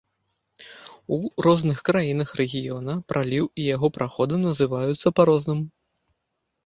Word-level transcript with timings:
У 1.17 1.17
розных 1.47 1.77
краінах 1.91 2.29
рэгіёна, 2.41 2.93
праліў 3.13 3.45
і 3.51 3.61
яго 3.75 3.87
праходы 3.99 4.35
называюцца 4.47 5.07
па 5.21 5.31
розным. 5.33 5.59